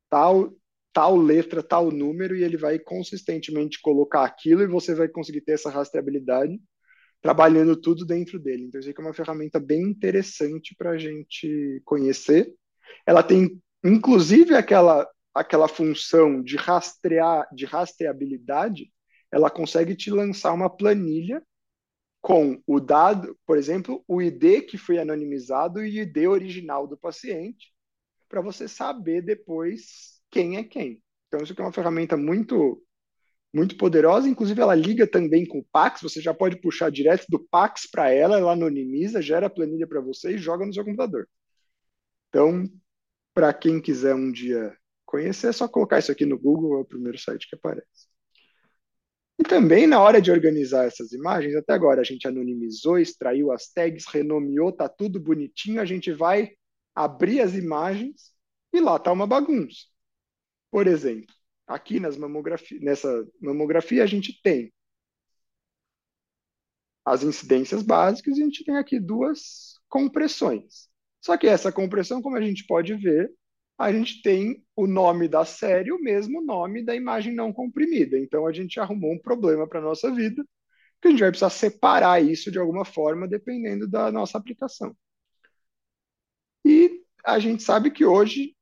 [0.08, 0.52] tal
[0.98, 5.52] tal letra, tal número, e ele vai consistentemente colocar aquilo e você vai conseguir ter
[5.52, 6.60] essa rastreabilidade
[7.22, 8.64] trabalhando tudo dentro dele.
[8.64, 12.52] Então, isso aqui é uma ferramenta bem interessante para a gente conhecer.
[13.06, 18.92] Ela tem, inclusive, aquela, aquela função de rastrear, de rastreabilidade,
[19.30, 21.40] ela consegue te lançar uma planilha
[22.20, 26.98] com o dado, por exemplo, o ID que foi anonimizado e o ID original do
[26.98, 27.72] paciente,
[28.28, 31.02] para você saber depois quem é quem.
[31.26, 32.82] Então, isso aqui é uma ferramenta muito
[33.52, 37.38] muito poderosa, inclusive ela liga também com o Pax, você já pode puxar direto do
[37.38, 41.26] Pax para ela, ela anonimiza, gera a planilha para você e joga no seu computador.
[42.28, 42.68] Então,
[43.34, 46.84] para quem quiser um dia conhecer, é só colocar isso aqui no Google, é o
[46.84, 48.06] primeiro site que aparece.
[49.38, 53.68] E também na hora de organizar essas imagens, até agora a gente anonimizou, extraiu as
[53.72, 56.50] tags, renomeou, tá tudo bonitinho, a gente vai
[56.94, 58.32] abrir as imagens
[58.72, 59.86] e lá tá uma bagunça.
[60.70, 61.34] Por exemplo,
[61.66, 64.72] aqui nas mamografia, nessa mamografia a gente tem
[67.04, 70.88] as incidências básicas e a gente tem aqui duas compressões.
[71.20, 73.32] Só que essa compressão, como a gente pode ver,
[73.78, 78.18] a gente tem o nome da série, o mesmo nome da imagem não comprimida.
[78.18, 80.44] Então a gente arrumou um problema para a nossa vida,
[81.00, 84.96] que a gente vai precisar separar isso de alguma forma, dependendo da nossa aplicação.
[86.64, 88.56] E a gente sabe que hoje,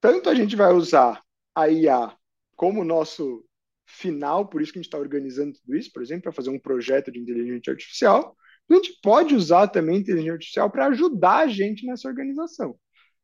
[0.00, 1.23] tanto a gente vai usar
[1.54, 2.16] a IA
[2.56, 3.44] como nosso
[3.86, 6.58] final, por isso que a gente está organizando tudo isso, por exemplo, para fazer um
[6.58, 8.36] projeto de inteligência artificial,
[8.70, 12.78] a gente pode usar também a inteligência artificial para ajudar a gente nessa organização.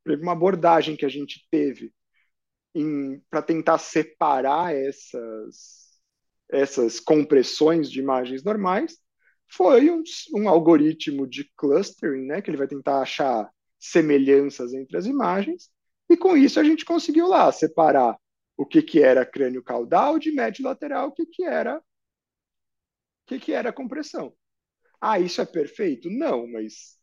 [0.07, 1.93] Exemplo, uma abordagem que a gente teve
[3.31, 5.99] para tentar separar essas,
[6.49, 8.97] essas compressões de imagens normais
[9.49, 10.03] foi um,
[10.35, 15.71] um, algoritmo de clustering, né, que ele vai tentar achar semelhanças entre as imagens,
[16.09, 18.16] e com isso a gente conseguiu lá separar
[18.61, 21.83] o que, que era crânio caudal de médio lateral, o que, que era o
[23.27, 24.37] que, que era compressão.
[25.01, 26.11] Ah, isso é perfeito?
[26.11, 26.99] Não, mas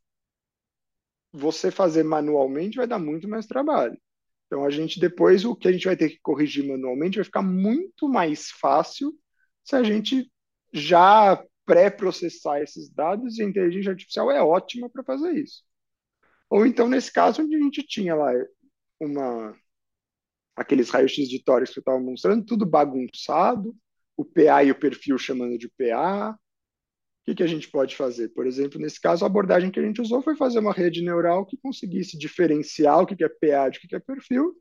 [1.31, 3.99] você fazer manualmente vai dar muito mais trabalho.
[4.45, 7.41] Então a gente depois o que a gente vai ter que corrigir manualmente vai ficar
[7.41, 9.11] muito mais fácil
[9.63, 10.31] se a gente
[10.71, 15.63] já pré-processar esses dados e a inteligência artificial é ótima para fazer isso.
[16.51, 18.31] Ou então nesse caso onde a gente tinha lá
[18.99, 19.57] uma
[20.57, 23.75] aqueles raios-x de tórax que eu estava mostrando, tudo bagunçado,
[24.17, 26.37] o PA e o perfil chamando de PA,
[27.27, 28.29] que, que a gente pode fazer?
[28.29, 31.45] Por exemplo, nesse caso, a abordagem que a gente usou foi fazer uma rede neural
[31.45, 34.55] que conseguisse diferenciar o que, que é PA de o que, que é perfil,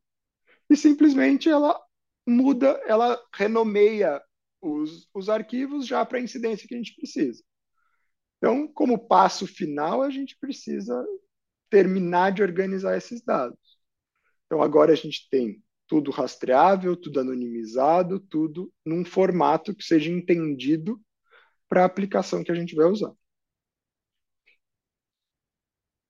[0.68, 1.80] e simplesmente ela
[2.26, 4.20] muda, ela renomeia
[4.60, 7.40] os, os arquivos já para a incidência que a gente precisa.
[8.38, 11.06] Então, como passo final, a gente precisa
[11.70, 13.78] terminar de organizar esses dados.
[14.46, 21.00] Então, agora a gente tem tudo rastreável, tudo anonimizado, tudo num formato que seja entendido
[21.68, 23.12] para a aplicação que a gente vai usar.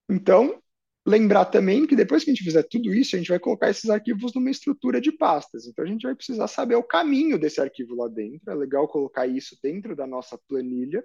[0.09, 0.63] Então,
[1.07, 3.89] lembrar também que depois que a gente fizer tudo isso, a gente vai colocar esses
[3.91, 5.67] arquivos numa estrutura de pastas.
[5.67, 8.51] Então, a gente vai precisar saber o caminho desse arquivo lá dentro.
[8.51, 11.05] É legal colocar isso dentro da nossa planilha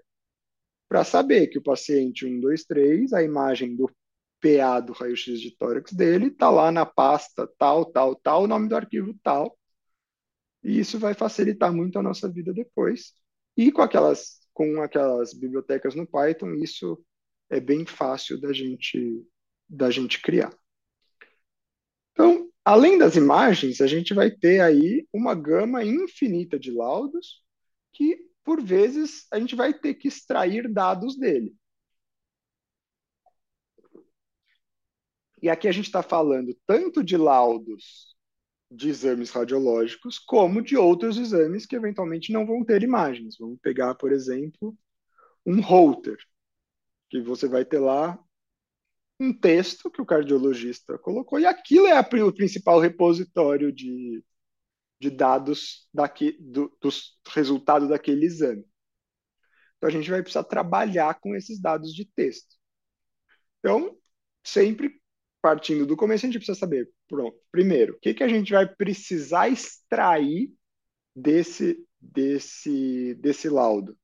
[0.90, 3.90] para saber que o paciente 1, 2, 3, a imagem do
[4.42, 8.68] PA do raio-x de tórax dele está lá na pasta tal, tal, tal, o nome
[8.68, 9.58] do arquivo tal.
[10.64, 13.14] E isso vai facilitar muito a nossa vida depois.
[13.56, 17.04] E com aquelas com aquelas bibliotecas no Python, isso
[17.50, 19.26] é bem fácil da gente,
[19.68, 20.54] da gente criar.
[22.12, 27.44] Então, além das imagens, a gente vai ter aí uma gama infinita de laudos
[27.94, 31.56] que, por vezes, a gente vai ter que extrair dados dele.
[35.42, 38.16] E aqui a gente está falando tanto de laudos
[38.70, 43.36] de exames radiológicos, como de outros exames que eventualmente não vão ter imagens.
[43.38, 44.78] Vamos pegar, por exemplo,
[45.46, 46.18] um Holter,
[47.10, 48.18] que você vai ter lá
[49.20, 54.24] um texto que o cardiologista colocou, e aquilo é a, o principal repositório de,
[55.00, 58.66] de dados daqui, do, dos resultados daquele exame.
[59.78, 62.56] Então a gente vai precisar trabalhar com esses dados de texto.
[63.60, 63.98] Então,
[64.44, 65.01] sempre
[65.42, 68.68] partindo do começo, a gente precisa saber, pronto, primeiro, o que, que a gente vai
[68.68, 70.52] precisar extrair
[71.16, 73.98] desse, desse, desse laudo?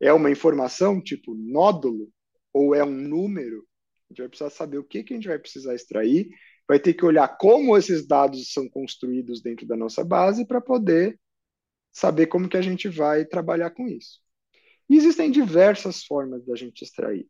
[0.00, 2.10] É uma informação tipo nódulo
[2.52, 3.66] ou é um número?
[4.10, 6.28] A gente vai precisar saber o que, que a gente vai precisar extrair,
[6.68, 11.18] vai ter que olhar como esses dados são construídos dentro da nossa base para poder
[11.92, 14.20] saber como que a gente vai trabalhar com isso.
[14.88, 17.28] E existem diversas formas da gente extrair.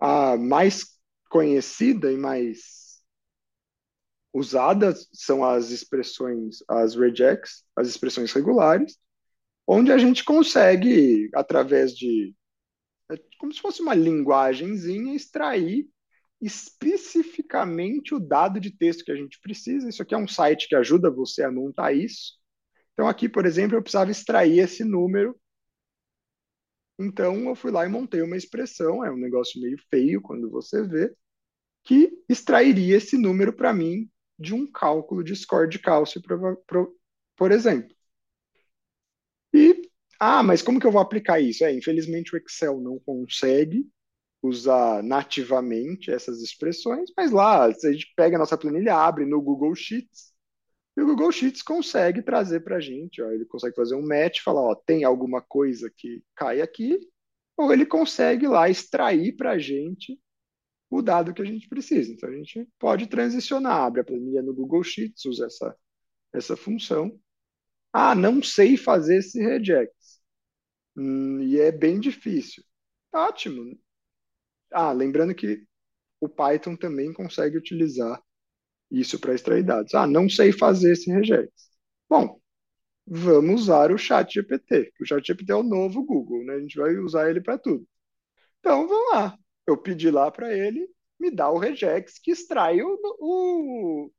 [0.00, 0.91] A mais
[1.32, 3.00] conhecida e mais
[4.34, 8.98] usada são as expressões, as regex, as expressões regulares,
[9.66, 12.34] onde a gente consegue, através de
[13.10, 15.88] é como se fosse uma linguagemzinha, extrair
[16.40, 19.88] especificamente o dado de texto que a gente precisa.
[19.88, 22.34] Isso aqui é um site que ajuda você a montar isso.
[22.92, 25.38] Então, aqui, por exemplo, eu precisava extrair esse número.
[27.04, 30.82] Então, eu fui lá e montei uma expressão, é um negócio meio feio quando você
[30.86, 31.14] vê,
[31.84, 36.22] que extrairia esse número para mim de um cálculo de score de cálcio,
[37.36, 37.94] por exemplo.
[39.54, 39.82] E,
[40.18, 41.64] ah, mas como que eu vou aplicar isso?
[41.64, 43.86] É, infelizmente o Excel não consegue
[44.42, 49.74] usar nativamente essas expressões, mas lá a gente pega a nossa planilha, abre no Google
[49.74, 50.31] Sheets,
[50.96, 54.40] e o Google Sheets consegue trazer para a gente, ó, ele consegue fazer um match,
[54.42, 56.98] falar, ó, tem alguma coisa que cai aqui,
[57.56, 60.20] ou ele consegue lá extrair para a gente
[60.90, 62.12] o dado que a gente precisa.
[62.12, 65.76] Então a gente pode transicionar, abre a planilha no Google Sheets, usa essa,
[66.32, 67.18] essa função.
[67.92, 69.90] Ah, não sei fazer esse regex.
[70.96, 72.62] Hum, e é bem difícil.
[73.12, 73.78] Ótimo.
[74.72, 75.66] Ah, lembrando que
[76.20, 78.22] o Python também consegue utilizar
[78.92, 79.94] isso para extrair dados.
[79.94, 81.50] Ah, não sei fazer esse regex.
[82.08, 82.40] Bom,
[83.06, 84.92] vamos usar o Chat GPT.
[85.00, 86.54] O Chat GPT é o novo Google, né?
[86.54, 87.86] A gente vai usar ele para tudo.
[88.60, 89.38] Então, vamos lá.
[89.66, 90.88] Eu pedi lá para ele
[91.20, 94.10] me dar o regex que extrai o, o,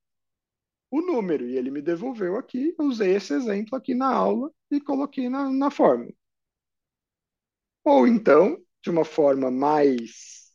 [0.91, 1.45] o número.
[1.45, 2.75] E ele me devolveu aqui.
[2.79, 6.13] Eu usei esse exemplo aqui na aula e coloquei na, na fórmula.
[7.85, 10.51] Ou então, de uma forma mais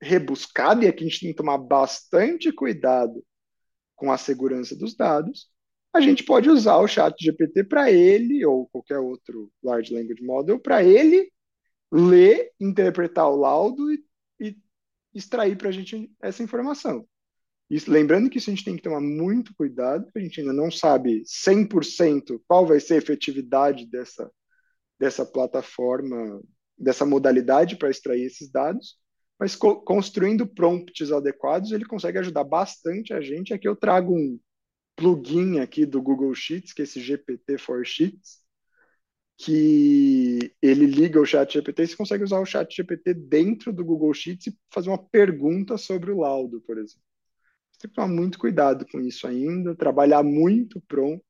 [0.00, 3.24] rebuscada, e aqui a gente tem que tomar bastante cuidado
[3.94, 5.50] com a segurança dos dados,
[5.92, 10.58] a gente pode usar o chat GPT para ele, ou qualquer outro Large Language Model,
[10.58, 11.30] para ele
[11.90, 14.02] ler, interpretar o laudo e,
[14.38, 14.56] e
[15.12, 17.06] extrair para a gente essa informação.
[17.68, 20.52] Isso, lembrando que isso a gente tem que tomar muito cuidado, porque a gente ainda
[20.52, 24.30] não sabe 100% qual vai ser a efetividade dessa,
[24.98, 26.40] dessa plataforma,
[26.76, 28.96] dessa modalidade para extrair esses dados,
[29.40, 33.54] mas co construindo prompts adequados, ele consegue ajudar bastante a gente.
[33.54, 34.38] Aqui eu trago um
[34.96, 38.40] plugin aqui do Google Sheets, que é esse GPT for Sheets,
[39.38, 44.12] que ele liga o chat GPT você consegue usar o chat GPT dentro do Google
[44.12, 47.02] Sheets e fazer uma pergunta sobre o laudo, por exemplo.
[47.72, 51.24] Você tem que tomar muito cuidado com isso ainda, trabalhar muito prompt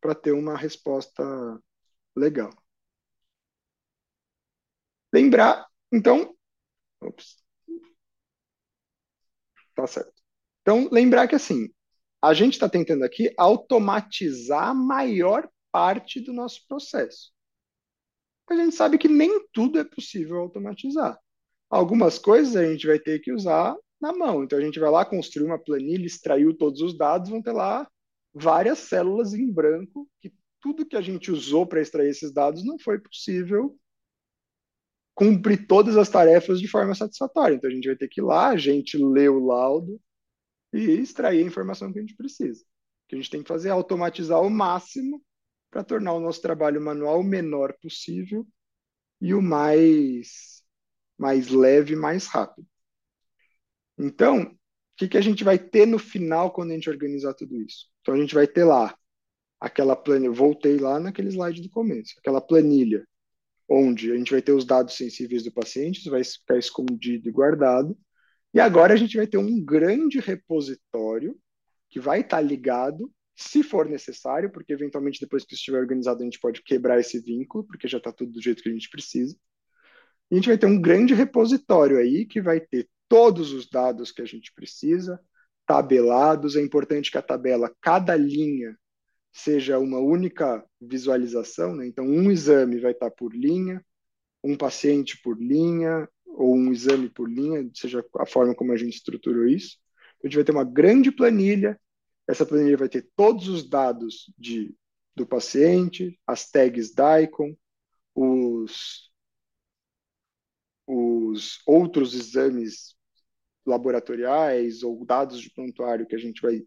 [0.00, 1.22] para ter uma resposta
[2.16, 2.50] legal.
[5.12, 6.35] Lembrar, então,
[7.00, 7.44] Ops.
[9.74, 10.12] Tá certo.
[10.62, 11.68] Então, lembrar que assim,
[12.22, 17.30] a gente está tentando aqui automatizar a maior parte do nosso processo.
[18.48, 21.18] A gente sabe que nem tudo é possível automatizar.
[21.68, 24.44] Algumas coisas a gente vai ter que usar na mão.
[24.44, 27.88] Então a gente vai lá construir uma planilha, extraiu todos os dados, vão ter lá
[28.32, 32.78] várias células em branco que tudo que a gente usou para extrair esses dados não
[32.78, 33.76] foi possível
[35.16, 37.54] cumprir todas as tarefas de forma satisfatória.
[37.54, 39.98] Então a gente vai ter que ir lá, a gente ler o laudo
[40.72, 42.62] e extrair a informação que a gente precisa.
[42.62, 45.24] O que a gente tem que fazer é automatizar ao máximo
[45.70, 48.46] para tornar o nosso trabalho manual o menor possível
[49.18, 50.62] e o mais,
[51.16, 52.68] mais leve, mais rápido.
[53.98, 54.56] Então, o
[54.98, 57.86] que, que a gente vai ter no final quando a gente organizar tudo isso?
[58.02, 58.94] Então, a gente vai ter lá
[59.58, 63.06] aquela planilha, voltei lá naquele slide do começo, aquela planilha
[63.68, 67.96] onde a gente vai ter os dados sensíveis do paciente, vai ficar escondido e guardado.
[68.54, 71.36] E agora a gente vai ter um grande repositório
[71.90, 76.40] que vai estar ligado, se for necessário, porque eventualmente depois que estiver organizado a gente
[76.40, 79.36] pode quebrar esse vínculo, porque já está tudo do jeito que a gente precisa.
[80.30, 84.10] E a gente vai ter um grande repositório aí que vai ter todos os dados
[84.10, 85.20] que a gente precisa,
[85.66, 86.56] tabelados.
[86.56, 88.76] É importante que a tabela, cada linha,
[89.36, 91.86] seja uma única visualização, né?
[91.86, 93.84] então um exame vai estar por linha,
[94.42, 98.94] um paciente por linha, ou um exame por linha, seja a forma como a gente
[98.94, 99.78] estruturou isso.
[100.24, 101.78] A gente vai ter uma grande planilha,
[102.26, 104.74] essa planilha vai ter todos os dados de,
[105.14, 107.54] do paciente, as tags DICOM,
[108.14, 109.10] os,
[110.86, 112.96] os outros exames
[113.66, 116.62] laboratoriais ou dados de prontuário que a gente vai,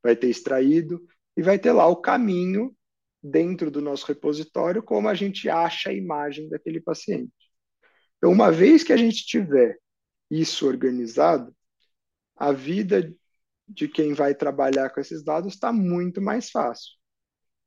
[0.00, 1.04] vai ter extraído,
[1.36, 2.74] e vai ter lá o caminho
[3.22, 7.32] dentro do nosso repositório, como a gente acha a imagem daquele paciente.
[8.18, 9.78] Então, uma vez que a gente tiver
[10.30, 11.54] isso organizado,
[12.36, 13.14] a vida
[13.66, 16.92] de quem vai trabalhar com esses dados está muito mais fácil,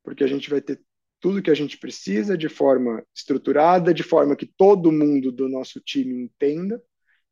[0.03, 0.81] porque a gente vai ter
[1.19, 5.79] tudo que a gente precisa de forma estruturada, de forma que todo mundo do nosso
[5.81, 6.81] time entenda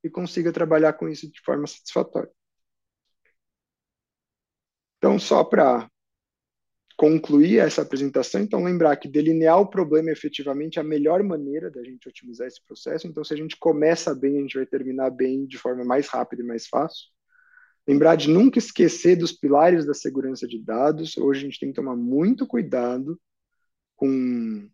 [0.03, 2.31] e consiga trabalhar com isso de forma satisfatória.
[4.97, 5.89] Então, só para
[6.97, 11.83] concluir essa apresentação, então lembrar que delinear o problema efetivamente é a melhor maneira da
[11.83, 13.05] gente otimizar esse processo.
[13.05, 16.41] Então, se a gente começa bem, a gente vai terminar bem de forma mais rápida
[16.41, 17.07] e mais fácil.
[17.87, 21.17] Lembrar de nunca esquecer dos pilares da segurança de dados.
[21.17, 23.19] Hoje a gente tem que tomar muito cuidado
[23.95, 24.69] com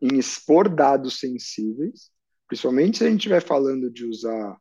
[0.00, 2.10] em expor dados sensíveis,
[2.48, 4.58] principalmente se a gente estiver falando de usar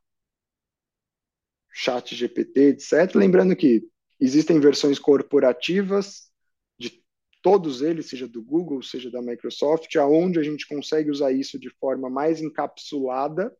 [1.73, 3.15] chat GPT, etc.
[3.15, 3.83] Lembrando que
[4.21, 6.31] existem versões corporativas
[6.79, 7.03] de
[7.41, 11.71] todos eles, seja do Google, seja da Microsoft, aonde a gente consegue usar isso de
[11.71, 13.51] forma mais encapsulada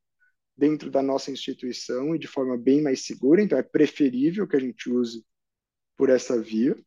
[0.55, 4.59] dentro da nossa instituição e de forma bem mais segura, então é preferível que a
[4.59, 5.26] gente use
[5.97, 6.78] por essa via.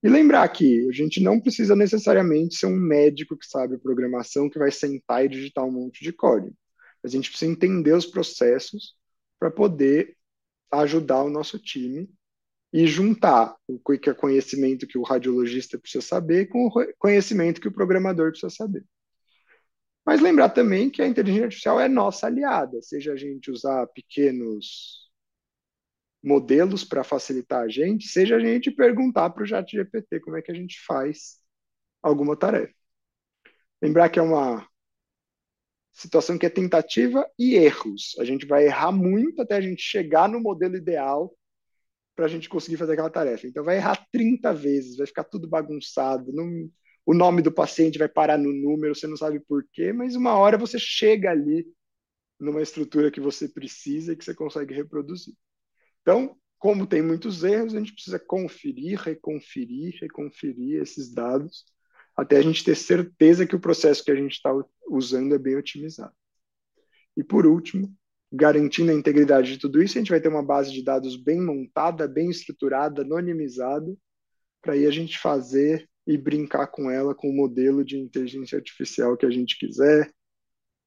[0.00, 4.58] E lembrar que a gente não precisa necessariamente ser um médico que sabe programação que
[4.58, 6.56] vai sentar e digitar um monte de código.
[7.04, 8.94] A gente precisa entender os processos
[9.40, 10.16] para poder
[10.70, 12.08] ajudar o nosso time
[12.72, 18.30] e juntar o conhecimento que o radiologista precisa saber com o conhecimento que o programador
[18.30, 18.84] precisa saber.
[20.04, 25.08] Mas lembrar também que a inteligência artificial é nossa aliada, seja a gente usar pequenos
[26.22, 30.42] modelos para facilitar a gente, seja a gente perguntar para o chat GPT como é
[30.42, 31.38] que a gente faz
[32.02, 32.74] alguma tarefa.
[33.80, 34.66] Lembrar que é uma
[35.92, 38.16] situação que é tentativa e erros.
[38.18, 41.36] A gente vai errar muito até a gente chegar no modelo ideal
[42.18, 43.46] para a gente conseguir fazer aquela tarefa.
[43.46, 46.68] Então vai errar 30 vezes, vai ficar tudo bagunçado, não,
[47.06, 50.34] o nome do paciente vai parar no número, você não sabe por quê, mas uma
[50.34, 51.64] hora você chega ali
[52.36, 55.32] numa estrutura que você precisa e que você consegue reproduzir.
[56.02, 61.66] Então, como tem muitos erros, a gente precisa conferir, reconferir, reconferir esses dados
[62.16, 64.50] até a gente ter certeza que o processo que a gente está
[64.88, 66.12] usando é bem otimizado.
[67.16, 67.94] E por último,
[68.32, 71.40] garantindo a integridade de tudo isso, a gente vai ter uma base de dados bem
[71.40, 73.96] montada, bem estruturada, anonimizada,
[74.60, 79.16] para aí a gente fazer e brincar com ela com o modelo de inteligência artificial
[79.16, 80.12] que a gente quiser,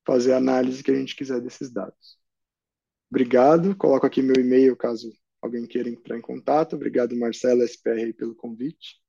[0.06, 2.20] fazer a análise que a gente quiser desses dados.
[3.10, 3.76] Obrigado.
[3.76, 5.12] Coloco aqui meu e-mail caso
[5.42, 6.76] alguém queira entrar em contato.
[6.76, 9.02] Obrigado, Marcela SPR, pelo convite.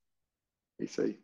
[0.79, 1.23] É isso aí.